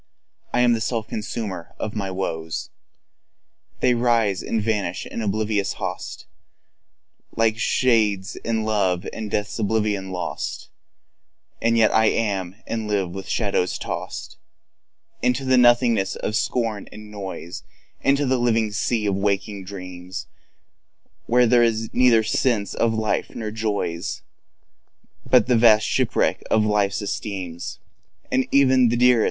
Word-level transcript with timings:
I 0.51 0.61
am 0.61 0.73
the 0.73 0.81
self 0.81 1.07
consumer 1.07 1.75
of 1.77 1.93
my 1.93 2.09
woes; 2.09 2.71
They 3.81 3.93
rise 3.93 4.41
and 4.41 4.59
vanish, 4.59 5.05
an 5.05 5.21
oblivious 5.21 5.73
host, 5.73 6.25
Shadows 6.25 6.25
of 7.33 7.37
life, 7.37 7.53
whose 7.53 7.61
very 7.61 7.61
soul 7.61 8.61
is 9.85 9.99
lost. 10.07 10.69
5 11.59 11.59
And 11.61 11.77
yet 11.77 11.91
I 11.91 12.05
am—I 12.05 12.73
live—though 12.73 13.19
I 13.45 13.47
am 13.55 13.67
toss'd 13.79 14.37
Into 15.21 15.45
the 15.45 15.59
nothingness 15.59 16.15
of 16.15 16.35
scorn 16.35 16.89
and 16.91 17.11
noise, 17.11 17.61
Into 18.01 18.25
the 18.25 18.39
living 18.39 18.71
sea 18.71 19.05
of 19.05 19.15
waking 19.15 19.65
dream, 19.65 20.11
Where 21.27 21.45
there 21.45 21.61
is 21.61 21.93
neither 21.93 22.23
sense 22.23 22.73
of 22.73 22.95
life, 22.95 23.35
nor 23.35 23.51
joys, 23.51 24.23
But 25.29 25.45
the 25.45 25.59
huge 25.59 25.83
shipwreck 25.83 26.41
of 26.49 26.63
my 26.63 26.85
own 26.85 26.89
esteem 26.89 27.59
10 28.31 28.31
And 28.31 28.43
all 28.51 28.67
that 28.67 28.95
's 28.95 28.97
dear. 28.97 29.19